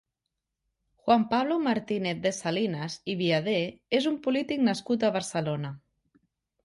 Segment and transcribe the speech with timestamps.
[1.01, 3.59] Juan Pablo Martinez de Salinas i Biader
[4.01, 5.77] és un polític nascut a Barcelona.